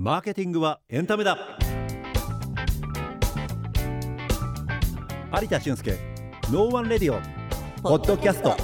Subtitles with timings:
[0.00, 1.58] マーケティングはエンタメだ。
[5.42, 5.98] 有田俊介
[6.52, 7.20] ノーワンレディオ
[7.82, 8.56] ポッドキャスト。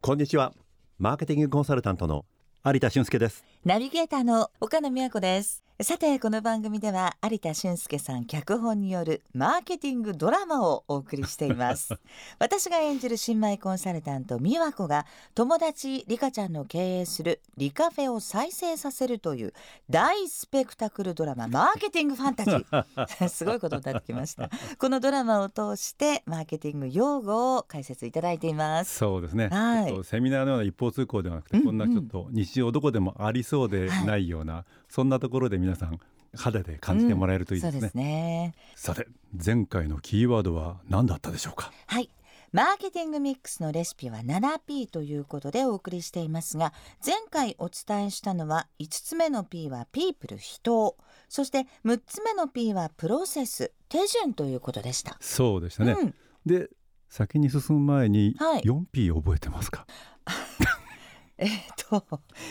[0.00, 0.52] こんにちは。
[0.96, 2.24] マーケティングコンサルタントの
[2.64, 3.44] 有田俊介です。
[3.64, 5.64] ナビゲーターの岡野美和子です。
[5.80, 11.94] さてこの番組では有田俊介さん脚本によるマーケティングドラマをお送りしています。
[12.40, 15.06] 私が演じる新米コンサルタント美和子が
[15.36, 19.52] 友達リカちゃんの経営するリカフェを再生させるという
[19.88, 23.28] 大スペクタクルドラママーケティングファンタジー。
[23.30, 24.50] すごいことになってきました。
[24.78, 28.96] このドラマを通してマーケティング用語を解説いただいています。
[28.96, 30.04] そうですね、はい。
[30.04, 31.66] セミナーのような一方通行ではなくて、うんうん。
[31.66, 36.00] こんなちょっと日常どこでもありそうでないような、そんなところで皆さん
[36.34, 38.54] 肌で感じてもらえるといいですね、そうですね。
[38.74, 39.06] さて
[39.44, 41.70] 前回のキーワードは何だったでしょうか？
[41.86, 42.08] はい。
[42.52, 46.72] マーケティングミックスのレシピは 7P ということでお送りしていますが
[47.04, 50.96] 前回お伝えしたのは5つ目の P はピープル人
[51.28, 56.14] そして6つ目の P はプロセス手順ということでした、そうでしたね、うん、
[56.46, 56.70] で
[57.10, 58.62] 先に進む前にはい。
[58.62, 59.86] 4P 覚えてますか、
[61.38, 61.50] えっ
[61.88, 62.04] と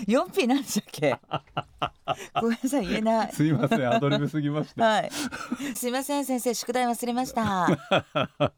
[0.07, 1.19] 4P なんでしたっけ？
[2.41, 3.31] ごめんなさい言えない。
[3.33, 5.09] すいませんアドリブすぎましたはい。
[5.75, 7.67] すいません先生宿題忘れました。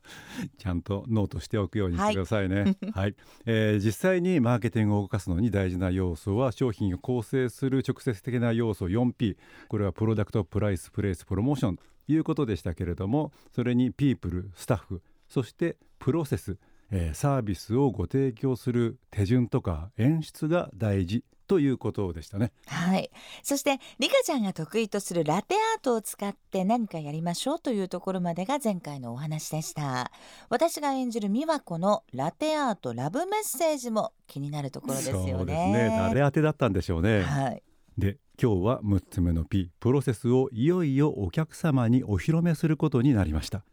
[0.58, 2.76] ちゃんとノートしておくようにしてくださいね。
[2.94, 9.36] はい、えー実際にマーケティングを動かすのに大事な要素は商品を構成する直接的な要素 4P
[9.68, 11.78] これはプロダクトプライスプレイスプロモーション。
[11.78, 11.84] と
[12.14, 16.58] いうことでしたけれどもそれにピープルスタッフそしてプロセス、
[16.92, 22.52] えーサービスをご提供する手順とか演出が大事ということでしたね。
[22.68, 23.10] はい。
[23.42, 30.12] そしてリカちゃんが得意とするラテアートを使って何かやりましょうというところまでが前回のお話でした。
[30.50, 35.32] 私が演じる美和子のラテアートラブメッセージも気になるところですよね。
[35.32, 35.90] そうですね。
[35.90, 37.24] 誰当てだったんでしょうね。
[37.24, 37.64] はい。
[37.98, 43.64] で今日は6つ目の P プロセスをいよいよお客様にお披露目することになりました。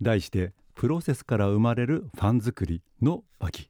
[0.00, 3.68] 題してプロセスから生まれるファン作りの巻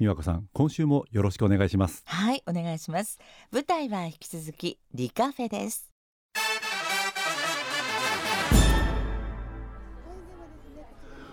[0.00, 2.02] 美和子さん今週もよろしくお願いします。
[2.06, 3.18] はいお願いします。
[3.52, 5.90] 舞台は引き続きリカフェです。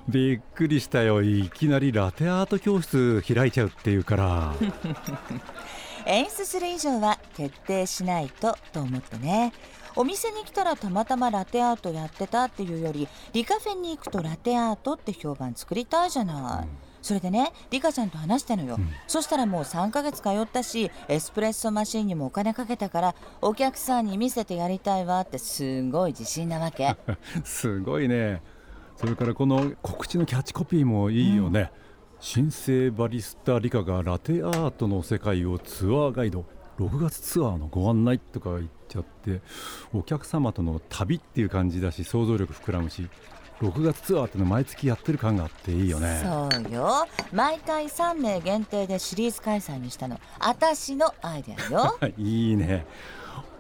[0.10, 1.22] びっくりしたよ。
[1.22, 4.54] いきなりラテアート教室開いちゃうっていうから
[6.10, 9.54] 演出する以上は徹底しないとと思ってね。
[9.96, 16.68] お店に来たらたまたまラテアートやってたっていうよりリカフェに行くとラテアートって評判作りたいじゃない、
[17.02, 18.90] それでねリカちゃんと話したのよ、うん。
[19.08, 26.96] そしたらもう3ヶ月通ったしエスプレッソマシンにもお金かけたからお客さんに見せてやりたいわってすごい自信なわけ。
[27.44, 28.42] すごいね。
[28.96, 31.72] それからこの告知のキャッチコピーもいいよね、
[32.22, 36.46] 新生バリスタ理科がラテアートの世界をツアーガイド
[36.78, 39.42] 6月ツアーのご案内とか言っちゃって
[39.94, 43.08] お客様との旅っていう感じだし想像力膨らむし
[43.62, 46.22] 6月ツアーっての毎月やってる感があっていいよね。
[46.24, 47.06] そうよ。
[47.34, 50.18] 毎回3名限定でシリーズ開催にしたの。
[50.40, 52.00] 私のアイデアよ。
[52.18, 52.86] いいね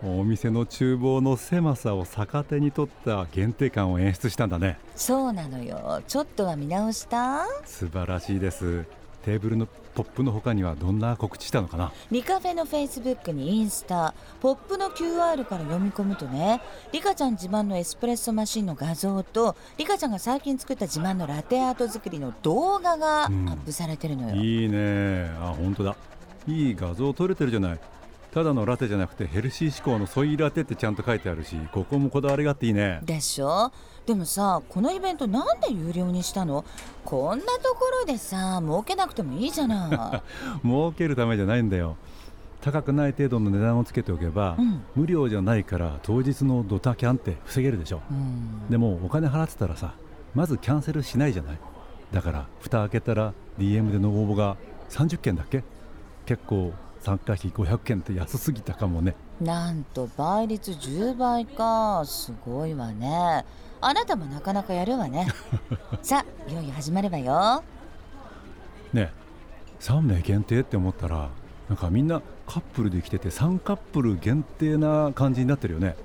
[0.01, 4.77] お店の厨房の狭さを逆手に取った限定感を演出したんだね。
[4.95, 6.01] そうなのよ。
[6.07, 7.45] ちょっとは見直した？
[7.65, 8.85] 素晴らしいです。
[9.23, 11.91] テーブルのポップの他にはどんな告知したのかな？
[12.09, 14.13] リカフェのフェイスブックにインスタ。
[14.39, 16.61] ポップの QR から読み込むとね
[16.93, 25.29] リカちゃん自慢のエスプレッソマシンの画像とリカちゃんが最近作った自慢のラテアート作りの動画がアうんップされてるのよ、いいね。
[25.41, 25.97] あ本当だ。
[26.47, 27.79] いい画像撮れてるじゃない
[28.31, 32.99] ただのラテじゃなくてヘルシー志向のソイラテってちゃんと書いてあるしここもこだわりがあっていいね。
[33.03, 33.71] でしょ？
[34.05, 36.63] でもさこのイベントなんで有料にしたの？
[37.05, 40.21] こんなところでさ儲けなくてもいいじゃな
[40.61, 40.61] い。
[40.67, 41.95] 儲けるためじゃないんだよ。
[42.61, 44.81] 高くない程度の値段をつけておけば、うん。
[44.95, 48.01] 無料じゃないから当日のドタキャンって防げるでしょ。
[48.11, 48.69] うん。
[48.69, 49.93] でもお金払ってたらさ
[50.35, 51.57] まずキャンセルしないじゃない？
[52.13, 54.55] だから蓋開けたら DM での応募が
[54.89, 55.63] 30件だっけ？
[56.25, 59.15] 結構参加費500件って安すぎたかもね。
[59.41, 62.03] なんと倍率10倍か。
[62.05, 63.45] すごいわね。
[63.81, 65.27] あなたもなかなかやるわね。
[66.01, 67.63] さあいよいよ始まるわよ。
[68.93, 69.11] ね
[69.79, 71.29] 3名限定って思ったら
[71.69, 75.95] なんかみんなカップルで来てて3カップル限定な感じになってるよね。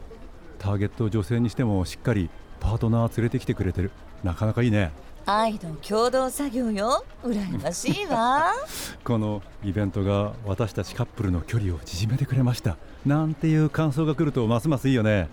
[0.58, 2.30] ターゲットを女性にしてもしっかり
[2.60, 3.90] パートナー連れてきてくれてる。
[4.22, 4.92] なかなかいいね
[5.26, 7.04] 愛の共同作業よ。
[7.24, 8.52] 羨ましいわ。
[9.04, 12.76] このイベントが私たちカップルの距離を縮めてくれました。
[13.06, 15.28] なんていう感想が来るとますますいいよね。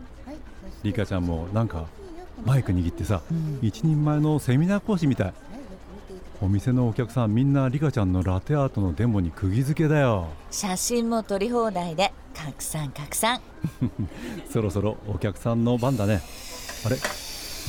[0.84, 1.86] リカちゃんもなんか
[2.46, 3.60] マイク握ってさ、うん。
[3.62, 5.34] 一人前のセミナー講師みたい。
[6.42, 10.30] お店のお客さんみんなリカちゃんのラテアートのデモに釘付けだよ。
[10.50, 13.42] 写真も撮り放題で拡散拡散。
[14.50, 16.22] そろそろお客さんの番だね。
[16.86, 16.96] あれ？
[16.96, 17.02] ね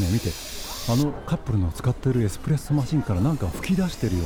[0.09, 0.52] え見て
[0.89, 4.25] あのカップルの使ってるエスプレッソマシンからなんか吹き出してるよ。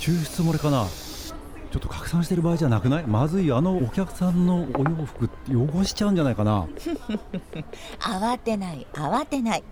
[0.00, 0.86] 抽出漏れかな。
[0.86, 3.06] ちょっと拡散してる場合じゃなくない？
[3.06, 6.66] まずいあのお客さんのお洋服汚しちゃうんじゃないかな。
[7.98, 8.86] 慌てない。
[8.92, 9.64] 慌てない。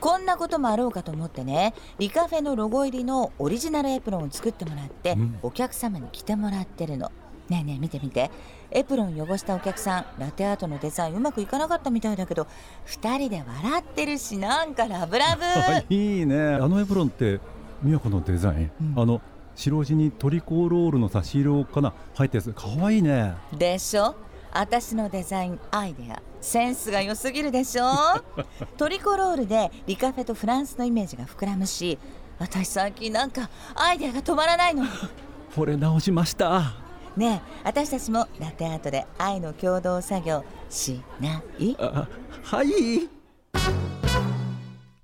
[0.00, 1.74] こんなこともあろうかと思ってね。
[1.98, 5.38] リカフェのロゴ入りのオリジナルエプロンを作ってもらって、うん。
[5.42, 7.12] お客様に着てもらってるの。
[7.48, 8.30] ねえねえ見て見て
[8.70, 12.46] エプロン汚したお客さんラテアートのデザインうまくいかなかったみたいだけど
[12.86, 15.44] 2人で笑ってるしなんかラブラブ。
[15.44, 16.54] あ いいね。
[16.54, 17.40] あのエプロンって
[17.82, 19.02] 宮子のデザイン、うん。
[19.02, 19.20] あの
[19.54, 21.92] 白地にトリコロールの差し色かな？
[22.14, 22.52] 入ったやつ。
[22.52, 23.34] かわいいね。
[23.56, 24.14] でしょ？
[24.52, 26.20] 私のデザインアイデア。
[26.40, 27.86] センスが良すぎるでしょ？
[28.76, 31.98] トリコロールでリカフェとフランスのイメージが膨らむし
[32.38, 34.84] 私最近なんかアイデアが止まらないの。
[35.56, 36.74] 惚れ直しました
[37.16, 41.74] ねえ私たちもラテアートで愛の共同作業しない？
[41.78, 42.06] あ
[42.42, 43.08] はい。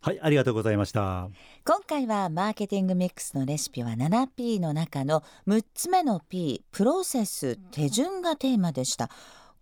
[0.02, 1.30] はいありがとうございました。
[1.64, 9.08] 今回はマーケティングミックスのレシピは 7P の中の6つ目の P プロセス手順がテーマでした。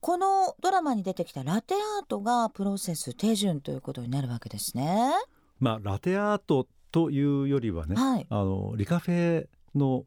[0.00, 5.12] このドラマに出てきたラテアートがプロセス手順ということになるわけですね。
[5.60, 8.26] まあラテアートというよりはね、はい。
[8.28, 9.46] あのリカフェ
[9.76, 10.04] の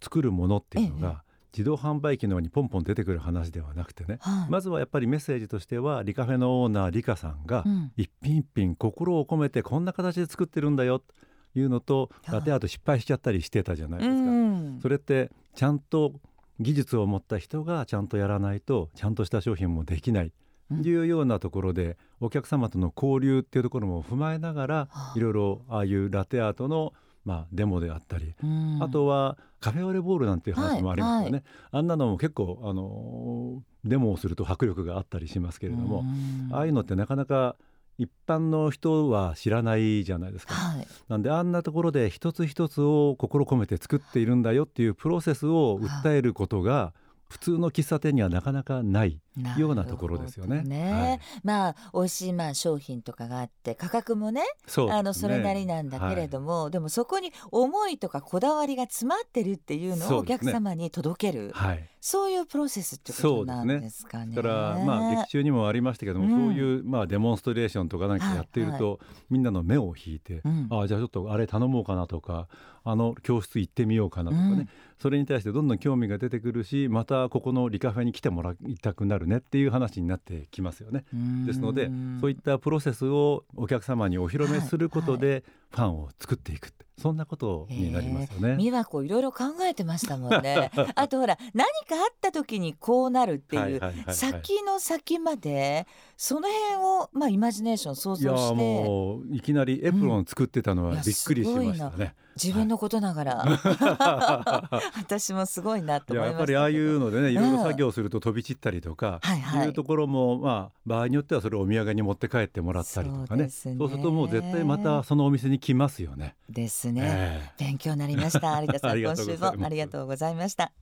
[0.00, 1.24] 作るものっていうのが、
[1.56, 4.50] 自動販売機のようにポンポン出てくる話ではなくてね、はい。
[4.50, 7.92] まずはやっぱりメッセージとしてはリカフェのオーナーリカさんがうん。
[7.96, 10.98] 一品一品心を込めてこんな形で作ってるんだよ。
[10.98, 11.14] と
[11.54, 14.14] いうのとはいラテアート失敗しちゃったりしてたじゃないですか。
[14.14, 14.78] うん。
[14.82, 16.12] それってちゃんと
[16.60, 20.32] 技術を持った人がちゃんとやらないとちゃんとした商品もできない。
[20.70, 20.82] うん。
[20.82, 25.12] というようなところでお客様との交流っていうところも踏まえながらはあ。
[25.16, 26.92] いろいろああいうラテアートの
[27.26, 28.78] まあデモであったりうん。
[28.82, 31.42] あとはカフェオレボールなんていう話もありますよね、はい
[31.72, 36.54] あんなのも結構あのデモをすると迫力があったりしますけれども、うん。
[36.54, 37.56] ああいうのってなかなか
[37.98, 40.54] 一般の人は知らないじゃないですか。
[40.54, 40.86] はい。
[41.08, 46.94] なんであんなところで一つ一つを心込めて作っているんだよっていうプロセスを訴えることが
[47.28, 49.20] 普通の喫茶店にはなかなかない
[49.58, 50.62] ようなところですよね。
[50.62, 50.92] ね。
[50.92, 51.20] はい。
[51.42, 54.42] まあ美味しいまあ商品とかがあって価格もねね。
[54.90, 61.52] あのそれなりなんだけれども、でもそこに思いとかこだわりが詰まってるっていうのをお客様に届ける
[62.00, 64.36] そう,、はい、いうプロセスってことなんですかね。
[64.36, 66.54] だからまあ劇中にもありましたけども、うん。
[66.54, 69.00] そういうまあデモンストレーションとかなんかやっていると、
[69.30, 70.66] みんなの目を引いて、うん。
[70.70, 72.48] ああじゃあちょっとあれ頼もうかなとか
[72.84, 74.68] あの教室行ってみようかなとかね、うん。
[74.98, 81.04] それに対してどんどん興味が出てくるしまたここのリカフェに来てもらいたくなるねっていう話になってきますよね。
[81.46, 81.90] ですので
[82.20, 88.56] そういったプロセスをお客様にお披露目することでファンを作っていくってそんなことになりますよね。
[88.56, 90.70] 美和子いろいろ考えてましたもんね。
[90.96, 93.80] あとほら何かあった時にこうなるっていう、
[94.12, 102.14] 先の先までその辺をまあイマジネーション想像してもういきなりエプロン作ってたのはびっくりしましたね。
[102.42, 103.44] 自分のことながら、
[104.98, 109.66] 私もすごいなとい思いましややっぱりああいうのでねいろいろうん作業すると飛び散ったりとか、はいはい。
[109.66, 113.26] いうところもまあ場合によってはそれをお土産に持って帰ってもらったりとかね。
[113.26, 113.88] そうね。
[113.88, 116.34] するともう絶対またそのお店に来ますよね。
[116.50, 118.60] ですね、え勉強になりました。
[118.60, 120.72] 有田さあん今週もありがとうございました。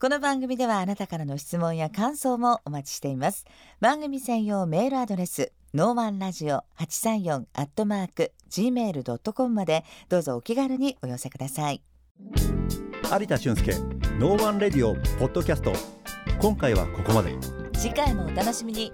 [0.00, 3.44] この番組ではあなたからの質問や感想もお待ちしています。
[3.80, 11.82] 番組専用メールアドレスノーマンラジオ834アットマーク gmail.com までどうぞお気軽にお寄せください。
[13.10, 13.72] 有田俊介
[14.18, 15.72] ノーワンレディオポッドキャスト。
[16.38, 17.34] 今回はここまで。
[17.72, 18.92] 次回もお楽しみに